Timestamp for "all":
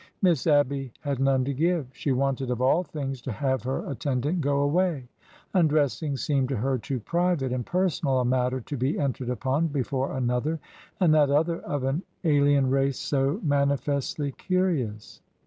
2.59-2.81